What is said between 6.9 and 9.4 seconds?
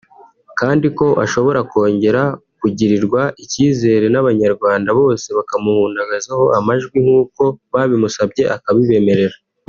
nkuko babimusabye akabibemerera